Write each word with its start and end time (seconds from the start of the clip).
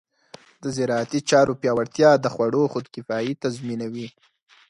د 0.63 0.65
زراعتي 0.77 1.19
چارو 1.29 1.53
پیاوړتیا 1.61 2.09
د 2.19 2.25
خوړو 2.33 2.61
خودکفایي 2.73 3.33
تضمینوي. 3.43 4.07